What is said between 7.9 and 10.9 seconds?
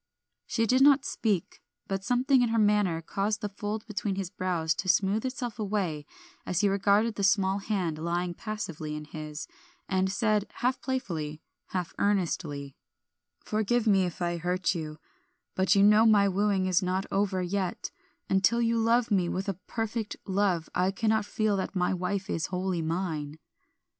lying passively in his, and said, half